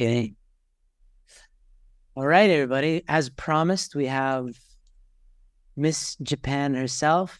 [0.00, 0.32] Okay.
[2.16, 3.04] All right, everybody.
[3.06, 4.58] As promised, we have
[5.76, 7.38] Miss Japan herself,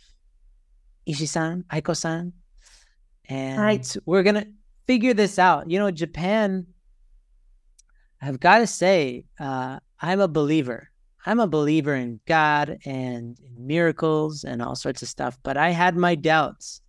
[1.08, 2.34] Ishii-san, Aiko-san,
[3.30, 3.96] and right.
[4.04, 4.44] we're gonna
[4.86, 5.70] figure this out.
[5.70, 6.66] You know, Japan.
[8.20, 10.90] I've got to say, uh, I'm a believer.
[11.24, 15.70] I'm a believer in God and in miracles and all sorts of stuff, but I
[15.70, 16.82] had my doubts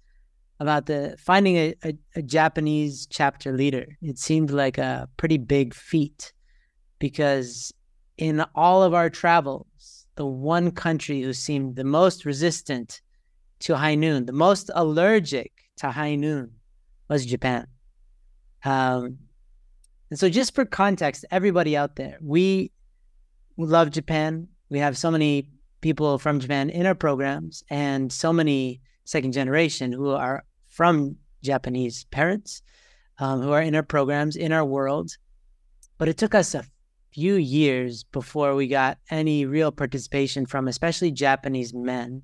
[0.62, 3.88] about the finding a, a, a Japanese chapter leader.
[4.04, 6.34] It seemed like a pretty big feat
[7.00, 7.74] because
[8.20, 13.02] in all of our travels, the one country who seemed the most resistant
[13.62, 16.52] to high noon, the most allergic to high noon,
[17.10, 17.66] was Japan.
[18.64, 19.18] Um,
[20.12, 22.72] and so, just for context, everybody out there, we
[23.58, 24.48] love Japan.
[24.70, 25.50] We have so many
[25.82, 32.06] people from Japan in our programs, and so many second generation who are from Japanese
[32.06, 32.64] parents
[33.20, 35.12] um, who are in our programs, in our world.
[35.98, 36.66] But it took us a
[37.12, 42.24] few years before we got any real participation from, especially Japanese men,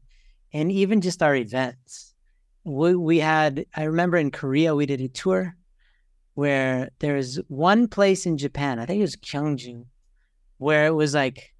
[0.53, 2.15] and even just our events.
[2.63, 5.55] We, we had, I remember in Korea, we did a tour
[6.33, 9.85] where there's one place in Japan, I think it was Gyeongju,
[10.57, 11.53] where it was like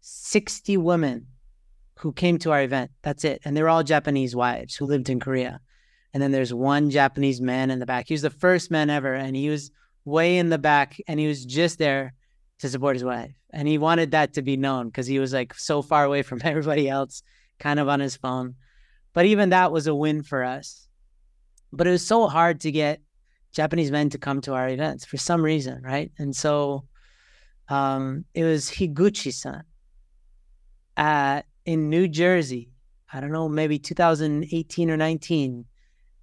[0.00, 1.28] 60 women
[1.98, 2.90] who came to our event.
[3.02, 3.40] That's it.
[3.44, 5.60] And they were all Japanese wives who lived in Korea.
[6.16, 8.08] And then there's one Japanese man in the back.
[8.08, 9.70] He was the first man ever, and he was
[10.06, 12.14] way in the back, and he was just there
[12.60, 13.34] to support his wife.
[13.52, 16.40] And he wanted that to be known because he was like so far away from
[16.42, 17.22] everybody else,
[17.58, 18.54] kind of on his phone.
[19.12, 20.88] But even that was a win for us.
[21.70, 23.02] But it was so hard to get
[23.52, 26.12] Japanese men to come to our events for some reason, right?
[26.16, 26.84] And so
[27.68, 29.64] um, it was Higuchi-san
[30.96, 32.70] uh, in New Jersey.
[33.12, 35.66] I don't know, maybe 2018 or 19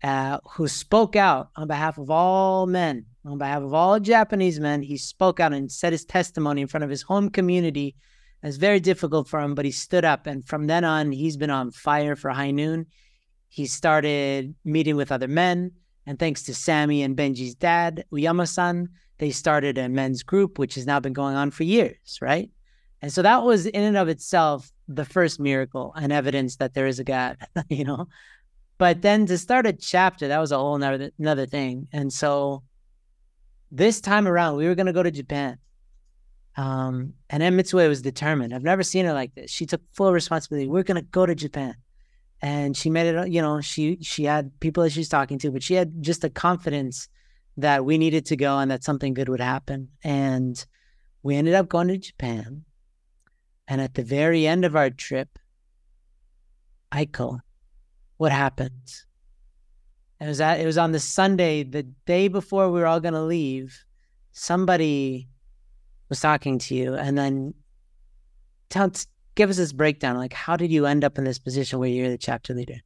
[0.04, 4.82] uh, who spoke out on behalf of all men, on behalf of all Japanese men.
[4.82, 7.96] He spoke out and said his testimony in front of his home community.
[8.42, 10.28] It was very difficult for him, but he stood up.
[10.28, 12.88] And from then on, he's been on fire for high noon.
[13.48, 15.72] He started meeting with other men.
[16.06, 20.76] And thanks to Sammy and Benji's dad, Uyama san, they started a men's group, which
[20.76, 22.50] has now been going on for years, right?
[23.02, 26.88] And so that was in and of itself the first miracle and evidence that there
[26.88, 27.38] is a God,
[27.70, 28.08] you know,
[28.78, 31.88] but then to start a chapter, that was a whole nother, another thing.
[31.94, 32.64] And so
[33.72, 35.58] this time around, we were going to go to Japan.
[36.56, 38.54] Um, and then Mitsue was determined.
[38.54, 39.50] I've never seen her like this.
[39.50, 40.68] She took full responsibility.
[40.68, 41.76] We're going to go to Japan.
[42.42, 45.64] And she made it, you know, she she had people that she's talking to, but
[45.64, 47.08] she had just a confidence
[47.56, 49.90] that we needed to go and that something good would happen.
[50.04, 50.64] And
[51.22, 52.66] we ended up going to Japan.
[53.68, 55.40] And at the very end of our trip,
[56.92, 57.40] Aiko
[58.18, 58.94] what happened.
[60.20, 63.24] It was at, it was on the Sunday, the day before we were all gonna
[63.24, 63.84] leave.
[64.32, 65.28] Somebody
[66.10, 67.54] was talking to you, and then
[68.70, 68.92] tell
[69.36, 70.18] give us this breakdown.
[70.18, 72.78] Like, how did you end up in this position where you're the chapter leader?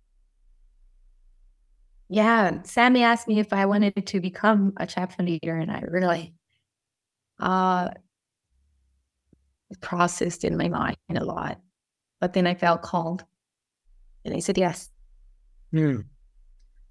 [2.09, 6.33] Yeah, Sammy asked me if I wanted to become a chapter leader, and I really
[7.39, 7.89] uh
[9.81, 11.59] processed in my mind a lot.
[12.19, 13.25] But then I felt called,
[14.25, 14.89] and I said yes.
[15.71, 16.01] Hmm.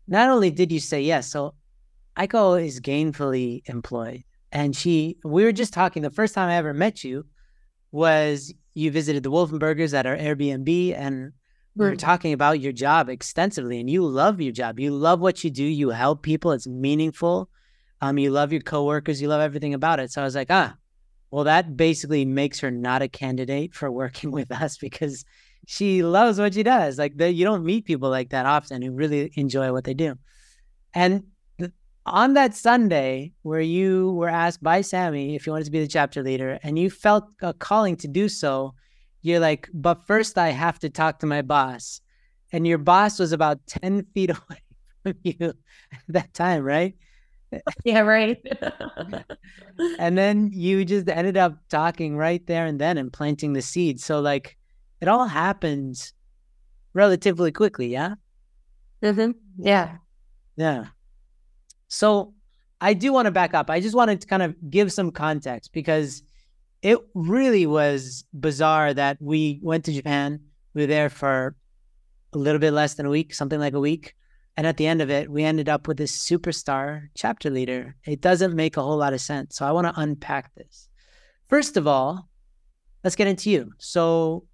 [0.06, 1.54] Not only did you say yes, so
[2.16, 4.24] Aiko is gainfully employed.
[4.52, 7.26] And she, we were just talking, the first time I ever met you
[7.90, 11.32] was you visited the Wolfenbergers at our Airbnb and
[11.74, 11.98] we were mm.
[11.98, 14.80] talking about your job extensively and you love your job.
[14.80, 15.64] You love what you do.
[15.64, 16.52] You help people.
[16.52, 17.50] It's meaningful.
[18.00, 19.20] Um, you love your coworkers.
[19.20, 20.10] You love everything about it.
[20.10, 20.74] So I was like, ah,
[21.30, 25.24] well, that basically makes her not a candidate for working with us because
[25.66, 26.96] she loves what she does.
[26.96, 30.14] Like the, you don't meet people like that often who really enjoy what they do.
[30.94, 31.24] And
[31.58, 31.72] the,
[32.06, 35.88] on that Sunday where you were asked by Sammy if you wanted to be the
[35.88, 38.74] chapter leader and you felt a calling to do so,
[39.22, 42.00] you're like, but first I have to talk to my boss.
[42.52, 44.62] And your boss was about 10 feet away
[45.02, 45.52] from you
[45.92, 46.94] at that time, right?
[47.84, 48.38] Yeah, right.
[49.98, 54.00] and then you just ended up talking right there and then and planting the seed.
[54.00, 54.56] So, like,
[55.00, 56.12] it all happens
[56.92, 58.14] relatively quickly, yeah?
[59.02, 59.32] Mm-hmm.
[59.58, 59.96] Yeah.
[60.56, 60.86] Yeah.
[61.88, 62.34] So
[62.80, 63.70] I do want to back up.
[63.70, 66.22] I just wanted to kind of give some context because
[66.82, 70.40] it really was bizarre that we went to Japan.
[70.74, 71.56] We were there for
[72.32, 74.14] a little bit less than a week, something like a week.
[74.56, 77.94] And at the end of it, we ended up with this superstar chapter leader.
[78.06, 79.56] It doesn't make a whole lot of sense.
[79.56, 80.88] So I want to unpack this.
[81.48, 82.28] First of all,
[83.04, 83.72] let's get into you.
[83.78, 84.44] So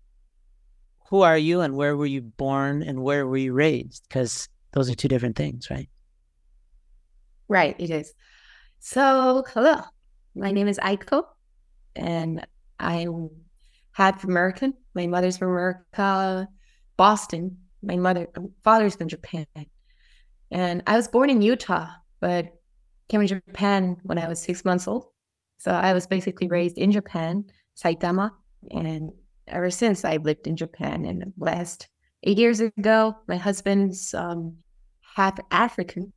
[1.13, 4.03] who are you and where were you born and where were you raised?
[4.09, 5.91] Because those are two different things, right?
[7.49, 8.15] Right, it is.
[8.79, 9.83] So, hello.
[10.35, 11.25] my name is Aiko,
[11.95, 12.47] and
[12.81, 13.29] I'm
[13.93, 14.73] half American.
[14.95, 16.49] My mother's from America,
[16.97, 17.59] Boston.
[17.83, 18.29] My mother,
[18.65, 19.45] father's from Japan,
[20.51, 21.89] and I was born in Utah,
[22.21, 22.47] but
[23.11, 25.09] came to Japan when I was six months old.
[25.59, 27.45] So I was basically raised in Japan,
[27.77, 28.31] Saitama,
[28.71, 29.13] and
[29.49, 31.05] ever since I've lived in Japan.
[31.05, 31.89] And last
[32.23, 34.57] eight years ago, my husband's um,
[35.15, 36.13] half African,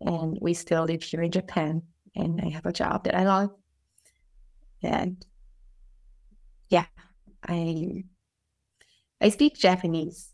[0.00, 1.82] and we still live here in Japan.
[2.14, 3.50] And I have a job that I love.
[4.82, 5.24] And
[6.68, 6.86] yeah,
[7.46, 8.04] I
[9.20, 10.30] I speak Japanese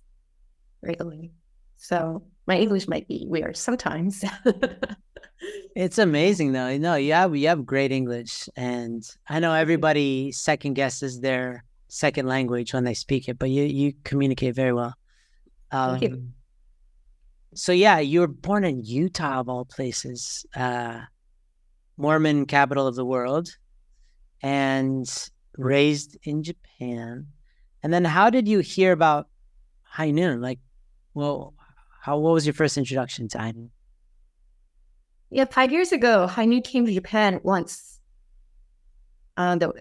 [0.82, 1.32] regularly,
[1.76, 4.22] so my English might be weird sometimes.
[5.76, 6.76] it's amazing though.
[6.76, 12.26] No, you have you have great English, and I know everybody second guesses their second
[12.26, 14.94] language when they speak it, but you you communicate very well.
[15.70, 16.16] Um, Thank you.
[16.16, 16.32] Um,
[17.54, 21.00] so yeah, you were born in Utah of all places, uh,
[21.96, 23.48] Mormon capital of the world,
[24.42, 25.08] and
[25.56, 27.28] raised in Japan.
[27.82, 29.28] And then, how did you hear about
[29.82, 30.40] High Noon?
[30.40, 30.58] Like,
[31.12, 31.54] well,
[32.00, 33.70] how what was your first introduction to High Noon?
[35.30, 38.00] Yeah, five years ago, High Noon came to Japan once.
[39.36, 39.72] Uh, the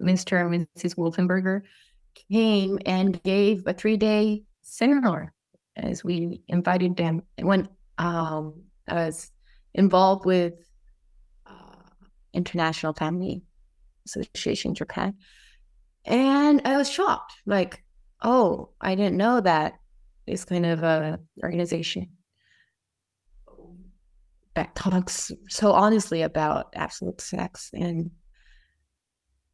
[0.00, 0.40] Mr.
[0.40, 0.96] and Mrs.
[0.96, 1.62] Wolfenberger
[2.30, 5.32] came and gave a three day seminar
[5.76, 7.22] as we invited them.
[7.40, 9.30] When um, I was
[9.74, 10.54] involved with
[11.46, 11.90] uh,
[12.32, 13.42] International Family
[14.06, 15.14] Association Japan.
[16.04, 17.82] And I was shocked, like,
[18.22, 19.74] oh, I didn't know that
[20.26, 22.08] this kind of a organization
[24.54, 28.10] that talks so honestly about absolute sex and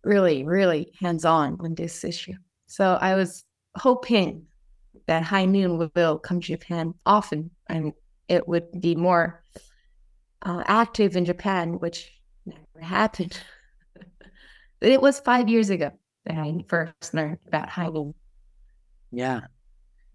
[0.04, 2.34] really, really hands on on this issue.
[2.66, 3.44] So I was
[3.76, 4.46] hoping
[5.06, 7.92] that High Noon will come to Japan often and
[8.28, 9.44] it would be more
[10.42, 12.12] uh, active in Japan, which
[12.46, 13.38] never happened.
[14.80, 15.90] it was five years ago
[16.24, 18.14] that I first learned about High Noon.
[19.10, 19.42] Yeah.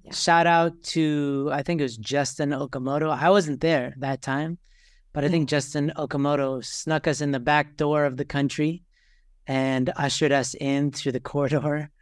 [0.03, 0.13] yeah.
[0.13, 3.15] Shout out to, I think it was Justin Okamoto.
[3.15, 4.57] I wasn't there that time,
[5.13, 8.83] but I think Justin Okamoto snuck us in the back door of the country
[9.47, 11.89] and ushered us in through the corridor.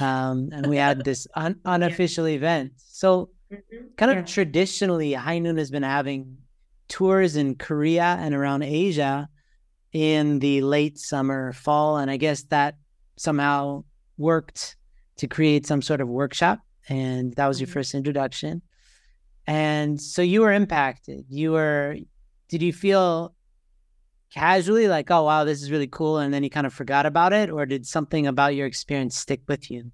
[0.00, 2.36] Um, and we had this un- unofficial yeah.
[2.36, 2.74] event.
[2.76, 3.86] So, mm-hmm.
[3.96, 4.24] kind of yeah.
[4.26, 6.36] traditionally, High Noon has been having
[6.86, 9.28] tours in Korea and around Asia
[9.92, 11.96] in the late summer, fall.
[11.96, 12.76] And I guess that
[13.16, 13.82] somehow
[14.16, 14.76] worked
[15.16, 16.60] to create some sort of workshop.
[16.88, 17.72] And that was your mm-hmm.
[17.72, 18.62] first introduction.
[19.48, 21.24] And so you were impacted.
[21.28, 21.96] You were
[22.48, 23.34] did you feel
[24.32, 26.18] casually like, oh, wow, this is really cool.
[26.18, 27.50] And then you kind of forgot about it?
[27.50, 29.90] Or did something about your experience stick with you?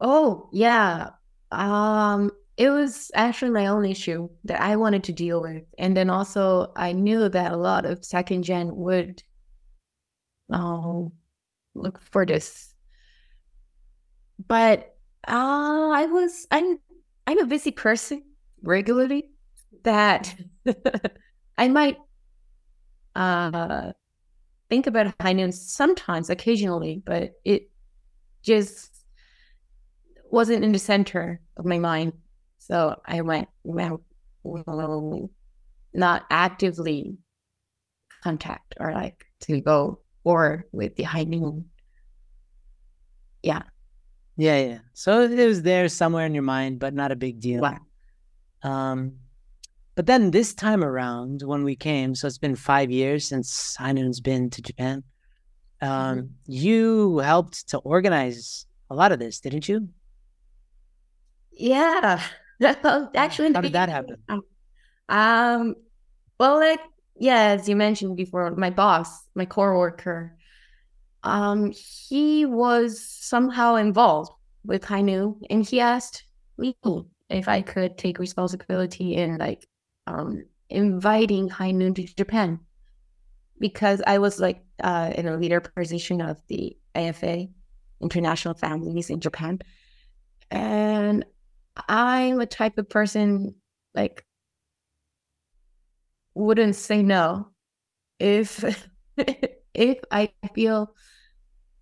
[0.00, 1.10] Oh, yeah.
[1.50, 5.64] Um, it was actually my own issue that I wanted to deal with.
[5.78, 9.22] And then also, I knew that a lot of second gen would
[10.50, 11.12] um,
[11.74, 12.74] look for this.
[14.48, 14.94] But
[15.26, 16.78] uh, I was, I'm,
[17.26, 18.22] I'm a busy person
[18.62, 19.30] regularly
[19.82, 20.34] that
[21.58, 21.96] I might
[23.16, 23.92] uh,
[24.68, 27.70] think about high noon sometimes, occasionally, but it
[28.42, 29.04] just
[30.30, 32.12] wasn't in the center of my mind.
[32.58, 34.02] So I went, well,
[35.94, 37.16] not actively
[38.22, 41.66] contact or like to go or with the high noon.
[43.42, 43.62] Yeah.
[44.36, 44.78] Yeah, yeah.
[44.92, 47.62] So it was there somewhere in your mind, but not a big deal.
[47.62, 47.78] Wow.
[48.62, 49.20] Um,
[49.96, 53.92] but then this time around, when we came, so it's been five years since High
[53.92, 55.02] Noon's been to Japan.
[55.80, 56.26] Um, mm-hmm.
[56.46, 59.88] You helped to organize a lot of this, didn't you?
[61.50, 62.22] Yeah.
[62.62, 64.16] Actually, how did that happen?
[65.08, 65.74] Um,
[66.38, 66.80] well, like
[67.18, 70.36] yeah, as you mentioned before, my boss, my core worker,
[71.22, 74.32] um, he was somehow involved
[74.64, 76.24] with High Noon, and he asked
[76.58, 76.76] me
[77.30, 79.66] if I could take responsibility in like
[80.06, 82.60] um, inviting High Noon to Japan
[83.58, 87.46] because I was like uh, in a leader position of the AFA,
[88.00, 89.60] International Families in Japan.
[90.50, 91.24] And
[91.88, 93.54] I'm a type of person
[93.94, 94.24] like
[96.34, 97.48] wouldn't say no
[98.18, 98.64] if
[99.74, 100.94] if I feel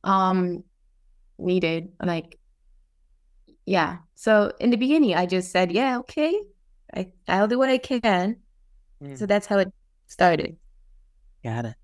[0.04, 0.62] um
[1.38, 2.38] needed like
[3.66, 6.38] yeah so in the beginning i just said yeah okay
[6.94, 8.36] I, I'll do what I can.
[9.02, 9.18] Mm.
[9.18, 9.72] So that's how it
[10.06, 10.56] started.
[11.42, 11.74] Got it.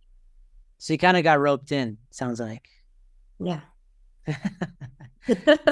[0.79, 2.69] So you kind of got roped in, sounds like.
[3.39, 3.61] Yeah.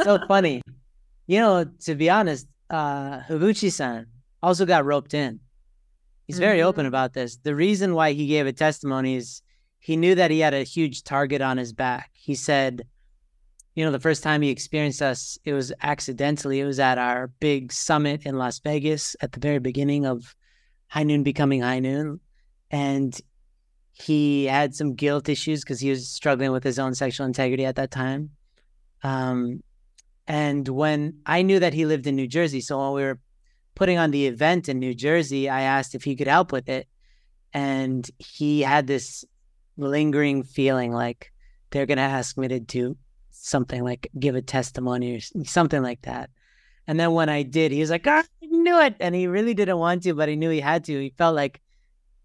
[0.02, 0.62] so funny.
[1.26, 4.06] You know, to be honest, uh Higuchi-san
[4.42, 5.40] also got roped in.
[6.26, 6.42] He's mm-hmm.
[6.42, 7.36] very open about this.
[7.36, 9.42] The reason why he gave a testimony is
[9.78, 12.10] he knew that he had a huge target on his back.
[12.12, 12.86] He said,
[13.78, 16.58] you know, the first time he experienced us, it was accidentally.
[16.58, 20.34] It was at our big summit in Las Vegas at the very beginning of
[20.88, 22.18] High Noon becoming High Noon.
[22.72, 23.16] And
[23.92, 27.76] he had some guilt issues because he was struggling with his own sexual integrity at
[27.76, 28.30] that time.
[29.04, 29.62] Um,
[30.26, 33.20] and when I knew that he lived in New Jersey, so when we were
[33.76, 36.88] putting on the event in New Jersey, I asked if he could help with it.
[37.54, 39.24] And he had this
[39.76, 41.32] lingering feeling like
[41.70, 42.96] they're going to ask me to do
[43.40, 46.30] something like give a testimony or something like that.
[46.86, 48.96] And then when I did, he was like, oh, I knew it.
[49.00, 51.00] And he really didn't want to, but he knew he had to.
[51.00, 51.60] He felt like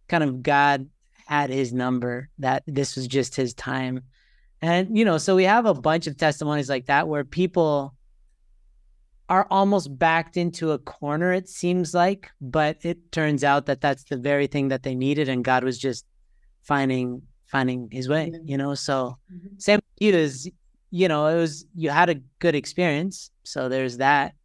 [0.07, 0.89] kind of God
[1.25, 4.01] had his number, that this was just his time.
[4.61, 7.93] And, you know, so we have a bunch of testimonies like that where people
[9.29, 14.03] are almost backed into a corner, it seems like, but it turns out that that's
[14.05, 15.27] the very thing that they needed.
[15.29, 16.05] And God was just
[16.61, 18.73] finding finding his way, you know.
[18.73, 19.59] So mm-hmm.
[19.59, 20.49] same with you is,
[20.95, 24.35] you know, it was you had a good experience, so there's that,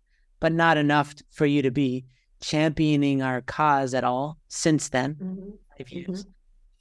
[0.41, 2.07] but not enough for you to be
[2.41, 5.17] championing our cause at all since then.
[5.17, 5.51] Mm-hmm.
[5.79, 6.23] If you, mm-hmm.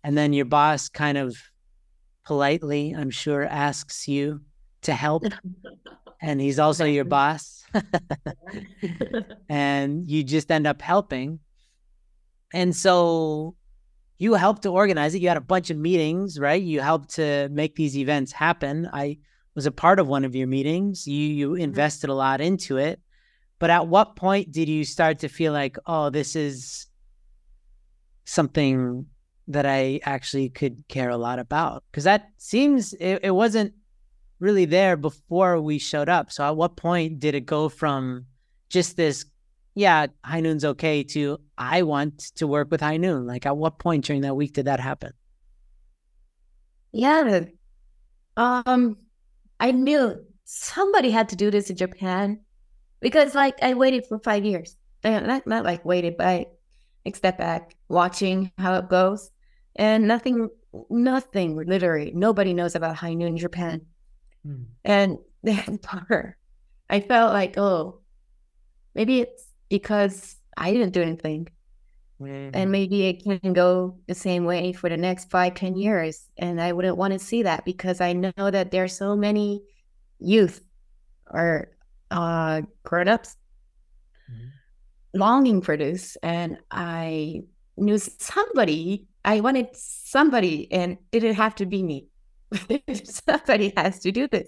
[0.05, 1.35] and then your boss kind of
[2.25, 4.39] politely, I'm sure, asks you
[4.83, 5.25] to help,
[6.21, 7.65] and he's also your boss,
[9.49, 11.39] and you just end up helping.
[12.53, 13.57] And so
[14.17, 15.21] you helped to organize it.
[15.21, 16.63] You had a bunch of meetings, right?
[16.63, 18.89] You helped to make these events happen.
[18.93, 19.17] I
[19.57, 21.07] was a part of one of your meetings.
[21.07, 21.61] You you mm-hmm.
[21.61, 23.01] invested a lot into it.
[23.57, 26.85] But at what point did you start to feel like, oh, this is
[28.23, 29.07] something
[29.47, 31.83] that I actually could care a lot about?
[31.89, 33.73] Because that seems it, it wasn't
[34.39, 36.31] really there before we showed up.
[36.31, 38.27] So at what point did it go from
[38.69, 39.25] just this
[39.73, 43.25] yeah, High Noon's okay to I want to work with High Noon.
[43.25, 45.13] Like at what point during that week did that happen?
[46.91, 47.45] Yeah.
[48.35, 48.97] Um
[49.59, 52.39] I knew somebody had to do this in Japan
[52.99, 54.75] because like I waited for five years.
[55.03, 56.45] Not not like waited, but I
[57.05, 59.31] like step back, watching how it goes.
[59.75, 60.49] And nothing
[60.89, 63.85] nothing literally nobody knows about High Noon in Japan.
[64.43, 64.63] Hmm.
[64.83, 66.37] And that part
[66.89, 67.99] I felt like, oh,
[68.95, 71.49] maybe it's because I didn't do anything.
[72.21, 72.49] Mm-hmm.
[72.53, 76.29] And maybe it can go the same way for the next five, ten years.
[76.37, 79.61] And I wouldn't want to see that because I know that there are so many
[80.19, 80.61] youth
[81.29, 81.69] or
[82.09, 83.37] uh, grown ups
[84.31, 85.19] mm-hmm.
[85.19, 86.17] longing for this.
[86.23, 87.43] And I
[87.77, 92.07] knew somebody, I wanted somebody, and it didn't have to be me.
[93.03, 94.47] somebody has to do this.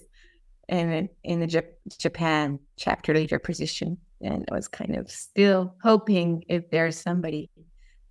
[0.68, 6.44] And in the J- Japan chapter leader position and I was kind of still hoping
[6.48, 7.50] if there's somebody.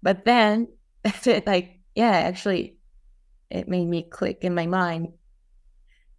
[0.02, 0.68] But then,
[1.46, 2.76] like, yeah, actually,
[3.50, 5.08] it made me click in my mind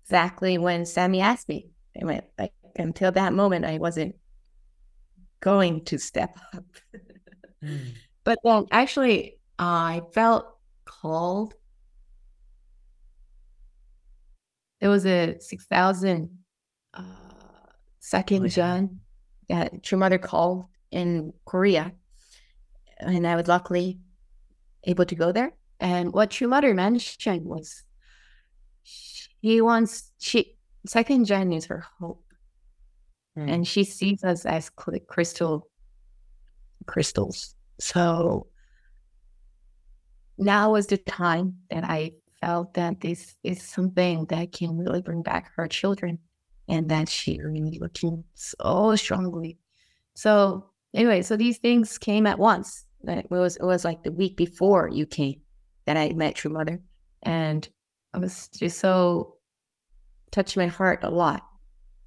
[0.04, 1.70] exactly when Sammy asked me.
[2.00, 4.16] I went, like, until that moment, I wasn't
[5.40, 6.66] going to step up.
[7.64, 7.94] mm.
[8.24, 10.46] But then, actually, I felt
[10.86, 11.56] called.
[14.82, 16.30] It was a 6,000
[16.94, 17.04] uh,
[18.00, 19.00] second gen
[19.50, 21.92] that True Mother called in Korea.
[23.00, 24.00] And I was luckily
[24.84, 25.54] able to go there.
[25.80, 27.84] And what True Mother mentioned was
[28.84, 32.24] she wants, she, second gen is her hope.
[33.38, 33.54] Mm.
[33.54, 35.68] And she sees us as crystal
[36.86, 37.56] crystals.
[37.80, 38.48] So
[40.38, 45.22] now was the time that I felt that this is something that can really bring
[45.22, 46.20] back her children
[46.70, 49.58] and that she really looking so strongly.
[50.14, 52.86] So anyway, so these things came at once.
[53.04, 55.42] It was it was like the week before you came
[55.86, 56.82] that I met True Mother,
[57.24, 57.68] and
[58.14, 59.38] I was just so
[60.32, 61.42] touched my heart a lot.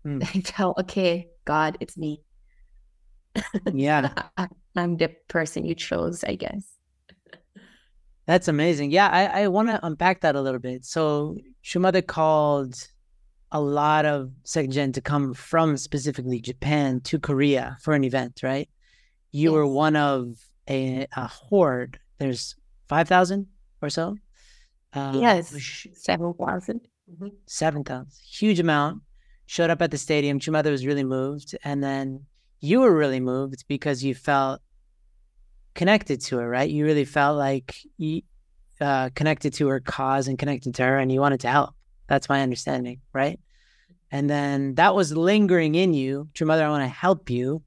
[0.06, 0.22] Mm.
[0.36, 2.22] I felt okay, God, it's me.
[3.72, 4.12] Yeah,
[4.76, 6.76] I'm the person you chose, I guess.
[8.26, 8.92] That's amazing.
[8.92, 10.84] Yeah, I, I want to unpack that a little bit.
[10.84, 12.76] So, True Mother called
[13.52, 18.40] a lot of second gen to come from specifically Japan to Korea for an event,
[18.42, 18.68] right?
[19.30, 19.54] You yes.
[19.54, 20.36] were one of
[20.68, 22.00] a, a horde.
[22.18, 22.56] There's
[22.88, 23.46] 5,000
[23.82, 24.16] or so.
[24.94, 25.54] Um, yes,
[25.94, 26.80] 7,000.
[27.12, 27.28] Mm-hmm.
[27.46, 28.06] 7,000.
[28.26, 29.02] Huge amount.
[29.46, 30.38] Showed up at the stadium.
[30.38, 31.54] True Mother was really moved.
[31.62, 32.24] And then
[32.60, 34.62] you were really moved because you felt
[35.74, 36.70] connected to her, right?
[36.70, 38.22] You really felt like you
[38.80, 41.74] uh, connected to her cause and connected to her and you wanted to help.
[42.12, 43.40] That's my understanding, right?
[44.10, 46.28] And then that was lingering in you.
[46.34, 47.62] True Mother, I want to help you.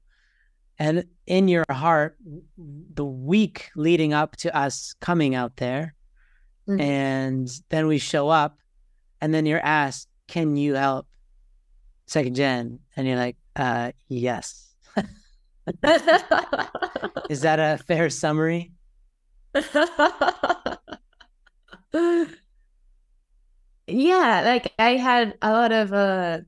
[0.78, 2.16] And in your heart,
[2.56, 5.96] the week leading up to us coming out there,
[6.68, 6.80] mm-hmm.
[6.80, 8.60] and then we show up,
[9.20, 11.08] and then you're asked, "Can you help
[12.06, 14.76] second gen?" And you're like, uh, "Yes."
[17.28, 18.70] Is that a fair summary?
[23.86, 26.40] yeah, like I had a lot of uh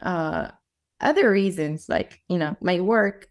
[0.00, 0.48] uh
[1.00, 3.26] other reasons, like, you know, my work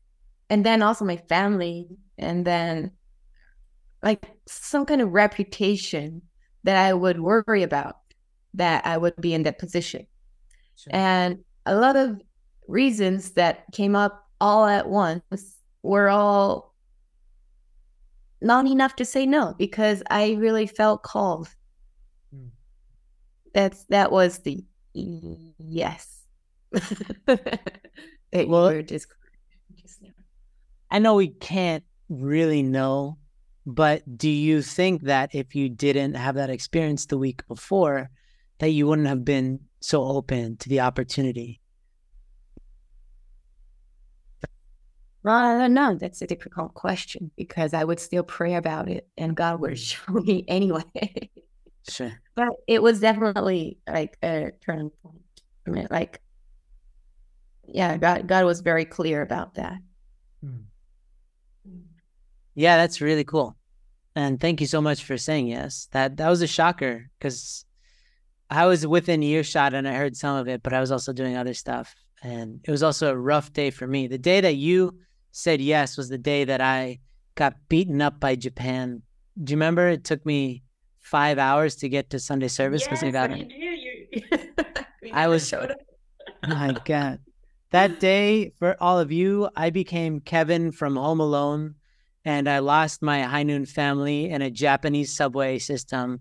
[0.49, 2.91] and then also my family and then
[4.03, 6.21] like some kind of reputation
[6.63, 7.95] that I would worry about
[8.55, 10.05] that I would be in that position.
[10.75, 10.91] Sure.
[10.93, 12.21] And a lot of
[12.67, 16.75] reasons that came up all at once were all
[18.41, 21.47] not enough to say no because I really felt called.
[23.53, 26.23] That's that was the yes.
[27.25, 29.07] that well, just,
[30.89, 33.17] I know we can't really know,
[33.65, 38.09] but do you think that if you didn't have that experience the week before,
[38.59, 41.61] that you wouldn't have been so open to the opportunity?
[45.23, 45.95] Well, I don't know.
[45.95, 49.77] That's a difficult question because I would still pray about it and God would mm.
[49.77, 50.83] show me anyway.
[51.89, 52.13] Sure.
[52.35, 55.21] But it was definitely like a turning point.
[55.67, 56.21] I mean, like,
[57.67, 59.77] yeah, God, God was very clear about that.
[60.43, 60.61] Hmm.
[62.55, 63.55] Yeah, that's really cool.
[64.15, 65.87] And thank you so much for saying yes.
[65.91, 67.65] That that was a shocker because
[68.49, 71.37] I was within earshot and I heard some of it, but I was also doing
[71.37, 71.95] other stuff.
[72.21, 74.07] And it was also a rough day for me.
[74.07, 74.99] The day that you
[75.31, 76.99] said yes was the day that I
[77.35, 79.01] got beaten up by Japan.
[79.41, 79.87] Do you remember?
[79.87, 80.63] It took me
[81.01, 84.77] five hours to get to Sunday service because yes, I got it.
[85.13, 85.51] I was.
[85.53, 85.67] oh
[86.47, 87.19] my God.
[87.71, 91.75] That day, for all of you, I became Kevin from Home Alone,
[92.25, 96.19] and I lost my high noon family in a Japanese subway system,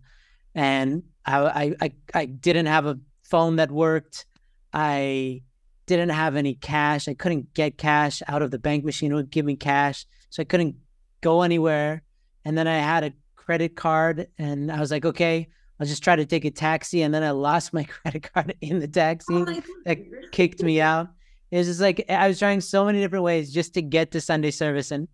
[0.54, 4.26] and I I I didn't have a phone that worked.
[4.72, 5.42] I
[5.86, 7.08] didn't have any cash.
[7.08, 9.10] I couldn't get cash out of the bank machine.
[9.10, 10.06] It would give me cash.
[10.30, 10.76] So I couldn't
[11.20, 12.02] go anywhere.
[12.44, 13.12] And then I had a
[13.50, 15.48] credit card and I was like, okay,
[15.80, 17.02] I'll just try to take a taxi.
[17.02, 19.98] And then I lost my credit card in the taxi oh that
[20.30, 21.08] kicked me out.
[21.50, 24.20] It was just like I was trying so many different ways just to get to
[24.20, 24.92] Sunday service.
[24.92, 25.08] And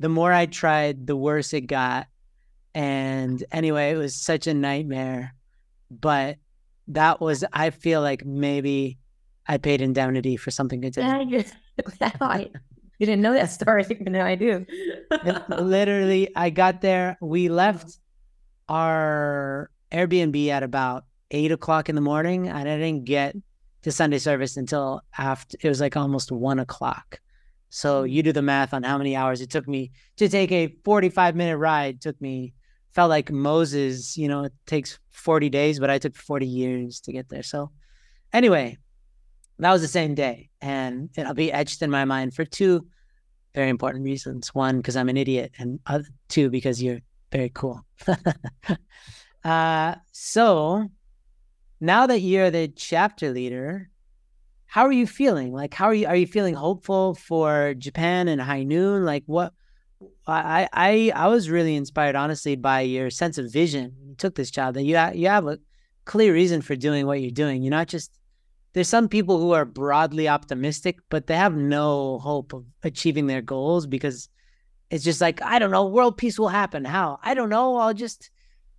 [0.00, 2.06] the more I tried, the worse it got.
[2.74, 5.34] And anyway, it was such a nightmare.
[5.90, 6.38] But
[6.88, 8.96] that was, I feel like maybe
[9.46, 10.96] I paid indemnity for something good.
[10.96, 11.20] Yeah,
[13.02, 14.66] you, didn't know that story, but now I do.
[15.48, 17.18] Literally, I got there.
[17.20, 17.98] We left
[18.68, 23.36] our Airbnb at about eight o'clock in the morning, and I didn't get
[23.82, 27.20] to Sunday service until after it was like almost one o'clock.
[27.68, 28.08] So hmm.
[28.08, 31.34] you do the math on how many hours it took me to take a 45
[31.34, 31.96] minute ride.
[31.96, 32.54] It took me
[32.92, 37.12] felt like Moses, you know, it takes 40 days, but I took 40 years to
[37.12, 37.42] get there.
[37.42, 37.70] So
[38.32, 38.76] anyway,
[39.58, 42.86] that was the same day, and it'll be etched in my mind for two
[43.54, 44.54] very important reasons.
[44.54, 45.80] One, because I'm an idiot, and
[46.28, 47.84] two, because you're very cool.
[49.44, 50.88] uh, so
[51.80, 53.90] now that you're the chapter leader,
[54.66, 55.52] how are you feeling?
[55.52, 56.06] Like, how are you?
[56.06, 59.04] Are you feeling hopeful for Japan and High Noon?
[59.04, 59.52] Like, what?
[60.26, 63.94] I I I was really inspired, honestly, by your sense of vision.
[64.06, 65.58] You took this job that you you have a
[66.04, 67.62] clear reason for doing what you're doing.
[67.62, 68.10] You're not just
[68.72, 73.42] there's some people who are broadly optimistic, but they have no hope of achieving their
[73.42, 74.28] goals because
[74.90, 76.84] it's just like, I don't know, world peace will happen.
[76.84, 77.18] How?
[77.22, 77.76] I don't know.
[77.76, 78.30] I'll just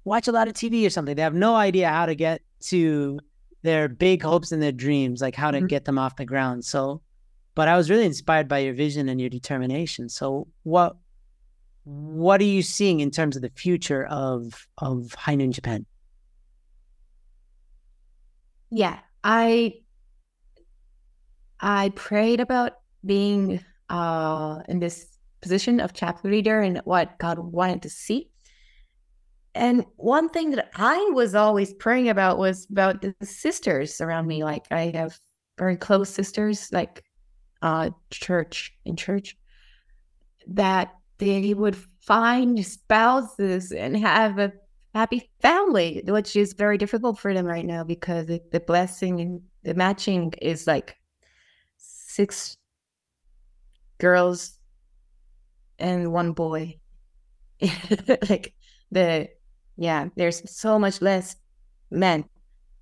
[0.03, 1.15] watch a lot of TV or something.
[1.15, 3.19] They have no idea how to get to
[3.61, 5.67] their big hopes and their dreams, like how to mm-hmm.
[5.67, 6.65] get them off the ground.
[6.65, 7.01] So,
[7.55, 10.09] but I was really inspired by your vision and your determination.
[10.09, 10.97] So, what
[11.85, 15.85] what are you seeing in terms of the future of of Noon Japan?
[18.69, 19.75] Yeah, I
[21.63, 22.73] I prayed about
[23.05, 28.29] being uh, in this position of chapter leader and what God wanted to see.
[29.55, 34.43] And one thing that I was always praying about was about the sisters around me.
[34.43, 35.17] Like I have
[35.57, 37.01] very close sisters, like
[37.61, 39.37] uh, church in church,
[40.47, 44.51] that they would find spouses and have a
[44.93, 49.41] happy family, which is very difficult for them right now because the, the blessing and
[49.63, 50.97] the matching is like
[52.13, 52.57] six
[53.99, 54.59] girls
[55.79, 56.77] and one boy.
[58.29, 58.53] like
[58.91, 59.29] the
[59.77, 61.35] yeah, there's so much less
[61.89, 62.25] men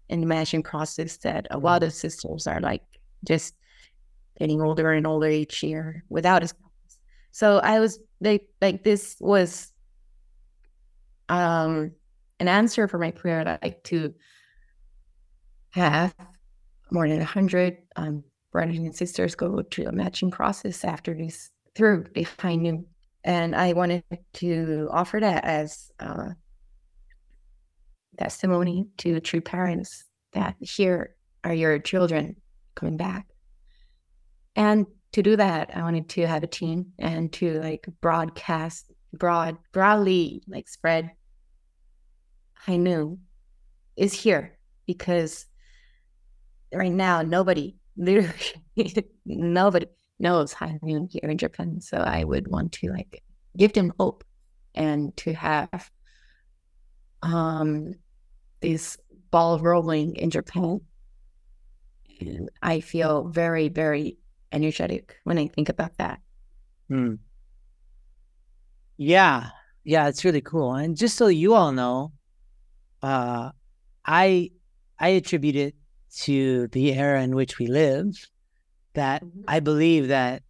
[0.09, 2.83] in the matching process that a lot of sisters are like
[3.25, 3.55] just
[4.37, 6.97] getting older and older each year without a spouse.
[7.31, 9.71] So I was like like this was
[11.29, 11.91] um,
[12.39, 13.57] an answer for my prayer.
[13.61, 14.13] Like to
[15.71, 16.13] have
[16.91, 22.05] more than 100 um, brothers and sisters go through a matching process after this through
[22.13, 22.85] the high noon.
[23.23, 26.29] And I wanted to offer that as uh,
[28.17, 32.35] testimony to the true parents that here are your children
[32.75, 33.27] coming back.
[34.55, 39.57] And to do that, I wanted to have a team and to like broadcast broad,
[39.71, 41.11] broadly like spread
[42.53, 43.21] High Noon
[43.97, 45.47] is here because
[46.73, 48.33] right now nobody, literally
[49.25, 49.87] nobody
[50.19, 51.81] knows High Noon here in Japan.
[51.81, 53.23] So I would want to like
[53.57, 54.23] give them hope
[54.75, 55.91] and to have
[57.21, 57.93] um
[58.61, 58.97] this
[59.31, 60.81] ball rolling in Japan.
[62.19, 64.17] And I feel very, very
[64.51, 66.19] energetic when I think about that.
[66.87, 67.15] Hmm.
[68.97, 69.49] Yeah.
[69.83, 70.75] Yeah, it's really cool.
[70.75, 72.11] And just so you all know,
[73.01, 73.51] uh
[74.05, 74.51] I
[74.99, 75.75] I attribute it
[76.19, 78.29] to the era in which we live
[78.93, 79.41] that mm-hmm.
[79.47, 80.43] I believe that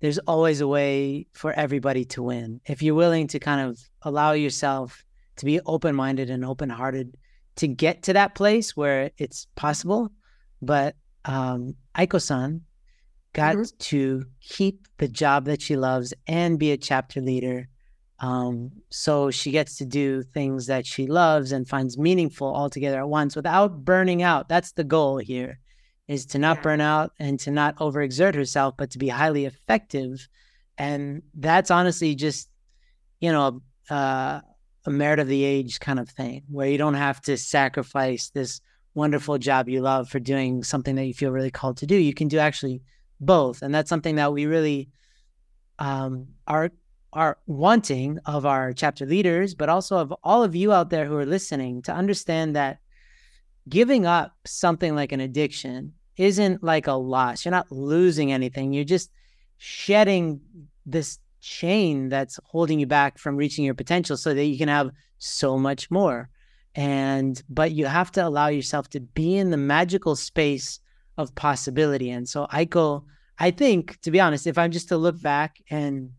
[0.00, 2.60] there's always a way for everybody to win.
[2.66, 5.04] If you're willing to kind of allow yourself
[5.36, 7.16] to be open-minded and open-hearted
[7.56, 10.10] to get to that place where it's possible.
[10.62, 12.62] But um, Aiko-san
[13.32, 13.76] got mm-hmm.
[13.78, 17.68] to keep the job that she loves and be a chapter leader.
[18.18, 22.98] Um, so she gets to do things that she loves and finds meaningful all together
[22.98, 24.48] at once without burning out.
[24.48, 25.58] That's the goal here
[26.08, 26.62] is to not yeah.
[26.62, 30.28] burn out and to not overexert herself, but to be highly effective.
[30.78, 32.48] And that's honestly just,
[33.20, 34.40] you know, uh,
[34.86, 38.60] a merit of the age kind of thing where you don't have to sacrifice this
[38.94, 41.96] wonderful job you love for doing something that you feel really called to do.
[41.96, 42.82] You can do actually
[43.20, 43.62] both.
[43.62, 44.88] And that's something that we really
[45.78, 46.70] um, are
[47.16, 51.16] are wanting of our chapter leaders, but also of all of you out there who
[51.16, 52.78] are listening to understand that
[53.68, 57.44] giving up something like an addiction isn't like a loss.
[57.44, 58.72] You're not losing anything.
[58.72, 59.10] You're just
[59.56, 60.40] shedding
[60.84, 64.90] this chain that's holding you back from reaching your potential so that you can have
[65.16, 66.28] so much more.
[66.74, 70.80] And, but you have to allow yourself to be in the magical space
[71.16, 72.10] of possibility.
[72.10, 73.04] And so, Aiko,
[73.38, 76.10] I think, to be honest, if I'm just to look back and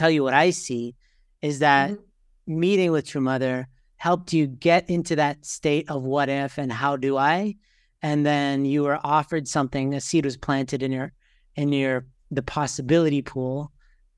[0.00, 0.94] tell you what I see,
[1.42, 2.60] is that mm-hmm.
[2.60, 6.96] meeting with True Mother helped you get into that state of what if and how
[6.96, 7.56] do I?
[8.02, 11.12] And then you were offered something, a seed was planted in your,
[11.54, 13.72] in your, the possibility pool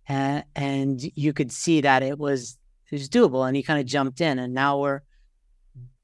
[0.06, 2.58] and, and you could see that it was
[2.90, 5.00] it was doable and he kind of jumped in and now we're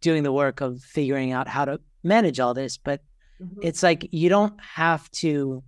[0.01, 3.03] doing the work of figuring out how to manage all this but
[3.41, 3.61] mm-hmm.
[3.63, 5.63] it's like you don't have to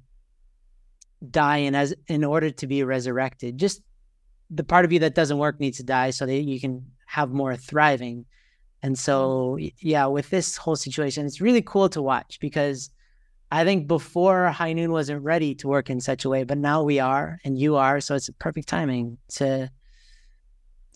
[1.30, 3.82] die in as in order to be resurrected just
[4.50, 7.30] the part of you that doesn't work needs to die so that you can have
[7.30, 8.24] more thriving
[8.82, 9.68] and so mm-hmm.
[9.80, 12.90] yeah with this whole situation it's really cool to watch because
[13.52, 16.84] I think before High Noon wasn't ready to work in such a way, but now
[16.84, 18.00] we are, and you are.
[18.00, 19.70] So it's a perfect timing to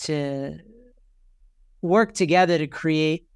[0.02, 0.58] to
[1.82, 3.26] work together to create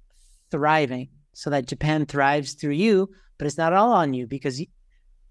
[0.51, 3.09] thriving, so that Japan thrives through you.
[3.37, 4.63] But it's not all on you because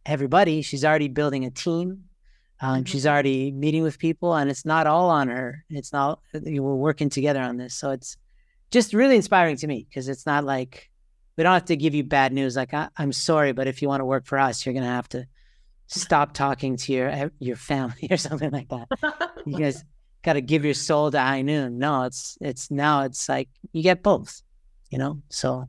[0.04, 0.60] everybody.
[0.60, 2.04] She's already building a team.
[2.60, 2.84] Um, mm-hmm.
[2.84, 5.64] She's already meeting with people, and it's not all on her.
[5.70, 6.20] It's not.
[6.32, 8.16] We're working together on this, so it's
[8.70, 10.90] just really inspiring to me because it's not like
[11.36, 12.56] we don't have to give you bad news.
[12.56, 15.08] Like I, am sorry, but if you want to work for us, you're gonna have
[15.10, 15.26] to
[15.86, 18.88] stop talking to your your family or something like that.
[19.46, 19.84] you guys
[20.22, 21.78] got to give your soul to High Noon.
[21.78, 24.42] No, it's it's now it's like you get both,
[24.90, 25.22] you know.
[25.28, 25.68] So,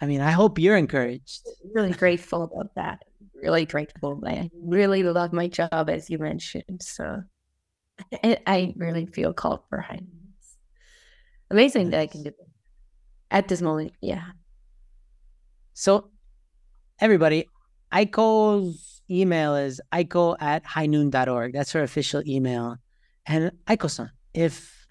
[0.00, 1.42] I mean, I hope you're encouraged.
[1.74, 3.04] Really grateful about that.
[3.40, 4.20] Really grateful.
[4.26, 6.82] I really love my job, as you mentioned.
[6.82, 7.22] So,
[8.24, 10.34] I, I really feel called for High Noon.
[11.50, 12.36] Amazing that I can do it
[13.30, 13.92] at this moment.
[14.00, 14.24] Yeah.
[15.72, 16.10] So,
[17.00, 17.46] everybody,
[17.92, 21.52] Aiko's email is aiko at highnoon.org.
[21.52, 22.76] That's her official email.
[23.26, 24.86] And Aiko-san, if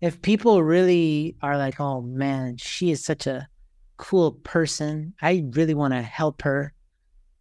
[0.00, 3.48] if people really are like, oh man, she is such a
[3.96, 6.73] cool person, I really want to help her.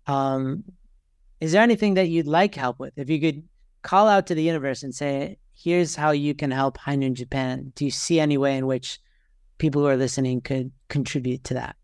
[0.07, 0.63] Um,
[1.39, 2.93] is there anything that you'd like help with?
[2.97, 3.43] If you could
[3.81, 7.73] call out to the universe and say, here's how you can help Noon Japan.
[7.75, 8.99] Do you see any way in which
[9.57, 11.75] people who are listening could contribute to that?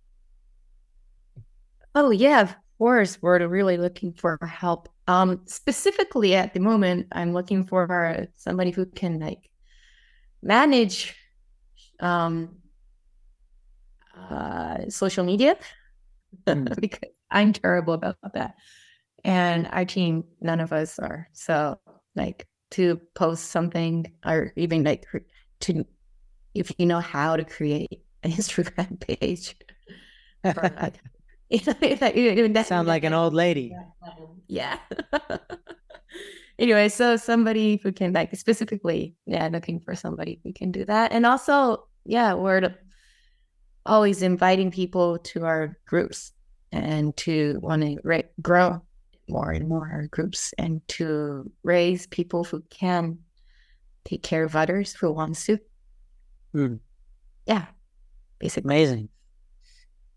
[1.95, 3.21] Oh yeah, of course.
[3.21, 4.89] We're really looking for help.
[5.07, 9.49] Um, specifically at the moment, I'm looking for somebody who can like
[10.41, 11.15] manage
[11.99, 12.57] um,
[14.29, 15.57] uh, social media
[16.45, 16.79] mm.
[16.81, 18.55] because I'm terrible about that.
[19.23, 21.27] And our team, none of us are.
[21.33, 21.79] So
[22.15, 25.05] like to post something or even like
[25.61, 25.85] to
[26.53, 29.55] if you know how to create an Instagram page.
[30.53, 30.99] for, like,
[32.53, 33.75] that Sound like an old lady.
[34.47, 34.77] Yeah.
[36.59, 41.11] anyway, so somebody who can like specifically, yeah, looking for somebody who can do that.
[41.11, 42.75] And also, yeah, we're
[43.85, 46.33] always inviting people to our groups
[46.71, 48.81] and to want to ra- grow
[49.27, 53.19] more and more groups and to raise people who can
[54.05, 55.59] take care of others who wants to.
[56.55, 56.79] Mm.
[57.45, 57.65] Yeah,
[58.39, 58.75] basically.
[58.75, 59.09] Amazing.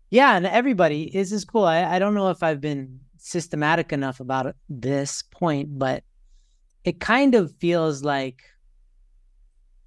[0.09, 1.65] Yeah, and everybody, this is cool.
[1.65, 6.03] I, I don't know if I've been systematic enough about this point, but
[6.83, 8.43] it kind of feels like,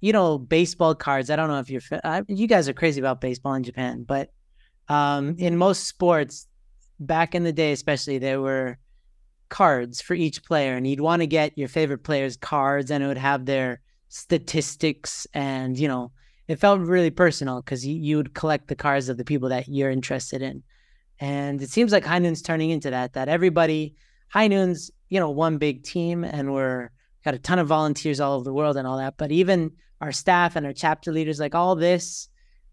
[0.01, 1.29] you know, baseball cards.
[1.29, 4.31] I don't know if you're, I, you guys are crazy about baseball in Japan, but
[4.89, 6.47] um, in most sports,
[6.99, 8.77] back in the day, especially, there were
[9.49, 13.07] cards for each player, and you'd want to get your favorite players' cards, and it
[13.07, 16.11] would have their statistics, and you know,
[16.47, 19.91] it felt really personal because you, would collect the cards of the people that you're
[19.91, 20.63] interested in,
[21.19, 23.13] and it seems like High Noon's turning into that.
[23.13, 23.95] That everybody,
[24.29, 26.91] High Noon's, you know, one big team, and we're
[27.23, 30.11] got a ton of volunteers all over the world and all that, but even our
[30.11, 32.29] staff and our chapter leaders, like all this,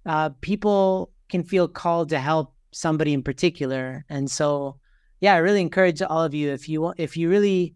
[0.06, 4.78] uh, people can feel called to help somebody in particular, and so
[5.20, 7.74] yeah, I really encourage all of you if you if you really,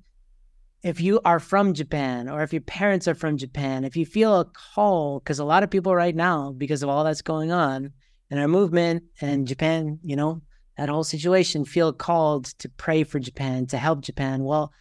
[0.82, 4.40] if you are from Japan or if your parents are from Japan, if you feel
[4.40, 7.92] a call, because a lot of people right now, because of all that's going on
[8.30, 10.42] in our movement and Japan, you know,
[10.76, 14.44] that whole situation, feel called to pray for Japan, to help Japan.
[14.44, 14.72] Well,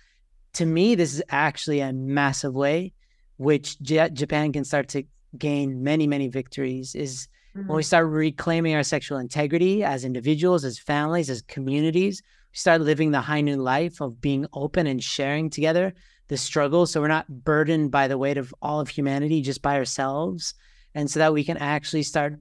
[0.53, 2.93] to me, this is actually a massive way
[3.37, 5.03] which J- Japan can start to
[5.37, 6.95] gain many, many victories.
[6.95, 7.27] Is
[7.57, 7.67] mm-hmm.
[7.67, 12.81] when we start reclaiming our sexual integrity as individuals, as families, as communities we start
[12.81, 15.93] living the high noon life of being open and sharing together
[16.27, 19.75] the struggle so we're not burdened by the weight of all of humanity just by
[19.75, 20.53] ourselves
[20.93, 22.35] and so that we can actually start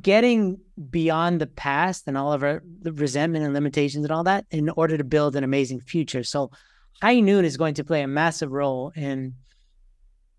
[0.00, 0.58] getting
[0.90, 4.98] beyond the past and all of our resentment and limitations and all that in order
[4.98, 6.50] to build an amazing future so
[7.00, 9.34] high noon is going to play a massive role in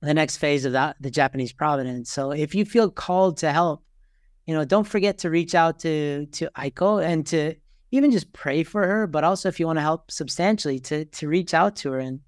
[0.02, 3.84] the next phase of that the japanese providence so if you feel called to help
[4.46, 7.56] you know don't forget to reach out to to aiko and to
[7.92, 11.28] even just pray for her, but also if you want to help substantially to to
[11.28, 12.00] reach out to her.
[12.00, 12.20] And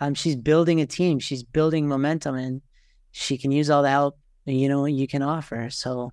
[0.00, 2.62] um, she's building a team, she's building momentum, and
[3.10, 5.68] she can use all the help you know you can offer.
[5.70, 6.12] So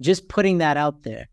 [0.00, 1.28] just putting that out there.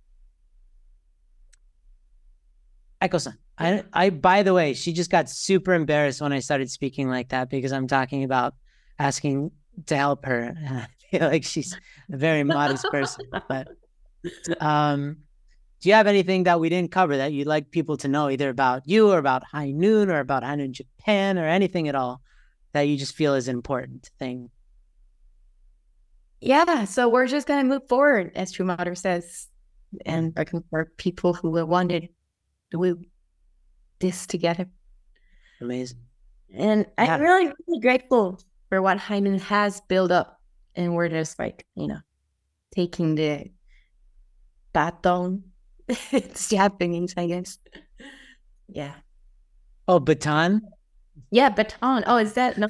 [3.02, 7.10] Aiko-san, I, I, by the way, she just got super embarrassed when I started speaking
[7.10, 8.56] like that because I'm talking about
[9.00, 9.52] asking
[9.86, 10.56] to help her.
[10.70, 11.78] I feel like she's
[12.12, 13.70] a very modest person, but
[14.60, 15.18] um,
[15.82, 18.50] do you have anything that we didn't cover that you'd like people to know either
[18.50, 22.22] about you or about high noon or about high noon japan or anything at all
[22.74, 24.50] that you just feel is an important thing
[26.42, 29.48] yeah so we're just going to move forward as true mother says
[30.06, 32.02] and looking for people who will want to
[32.72, 33.00] do
[34.00, 34.68] this together
[35.62, 36.00] amazing
[36.54, 37.16] and yeah.
[37.16, 40.40] i'm really really grateful for what noon has built up
[40.76, 42.00] and we're just like you know
[42.74, 43.50] taking the
[44.74, 45.44] baton
[46.12, 47.60] it's Japanese, I guess.
[48.68, 48.94] Yeah.
[49.88, 50.62] Oh, baton.
[51.32, 52.04] Yeah, baton.
[52.06, 52.68] Oh, is that no?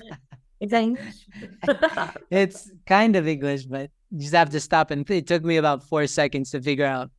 [0.60, 1.28] Is that English?
[2.32, 5.84] it's kind of English, but you just have to stop and it took me about
[5.84, 7.10] four seconds to figure out.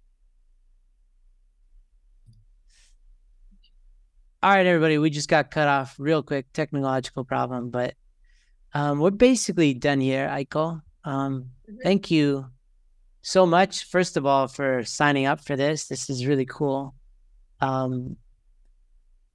[4.41, 7.95] All right, everybody, we just got cut off real quick, technological problem, but
[8.75, 10.83] um, we're basically done here, Aiko.
[11.05, 11.77] Um, mm-hmm.
[11.83, 12.47] thank you
[13.23, 15.89] so much, first of all, for signing up for this.
[15.89, 16.95] This is really cool.
[17.61, 18.17] Um,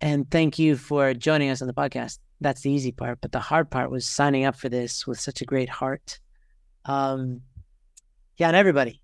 [0.01, 2.19] and thank you for joining us on the podcast.
[2.41, 3.19] That's the easy part.
[3.21, 6.19] But the hard part was signing up for this with such a great heart.
[6.85, 7.41] Um,
[8.37, 9.01] yeah, and everybody,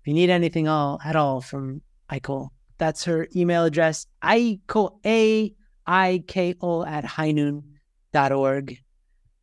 [0.00, 5.52] if you need anything all at all from Aiko, that's her email address, Aiko, A
[5.86, 8.78] I K O at highnoon.org.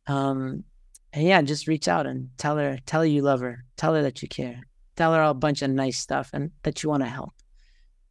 [0.08, 0.64] Um,
[1.12, 4.02] and yeah, just reach out and tell her, tell her you love her, tell her
[4.02, 4.60] that you care,
[4.96, 7.32] tell her a bunch of nice stuff and that you want to help.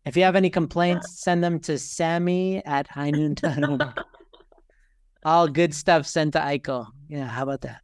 [0.06, 3.84] If you have any complaints, send them to Sammy at highnoon.org.
[5.26, 6.88] All good stuff sent to Aiko.
[7.10, 7.82] Yeah, how about that?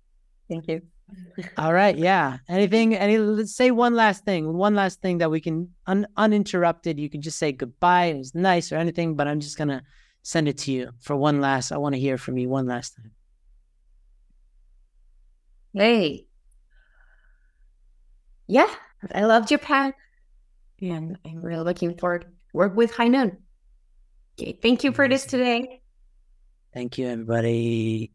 [0.49, 0.81] Thank you.
[1.57, 2.37] All right, yeah.
[2.47, 2.95] Anything?
[2.95, 3.17] Any?
[3.17, 4.53] Let's say one last thing.
[4.53, 6.99] One last thing that we can un, uninterrupted.
[6.99, 8.05] You can just say goodbye.
[8.05, 9.83] It was nice or anything, but I'm just gonna
[10.21, 11.71] send it to you for one last.
[11.71, 13.11] I want to hear from you one last time.
[15.73, 16.27] Hey.
[18.47, 18.69] Yeah,
[19.13, 19.93] I love Japan.
[20.81, 23.37] And I'm really looking forward to work with Noon.
[24.39, 25.81] Okay, thank you for this today.
[26.73, 28.11] Thank you, everybody.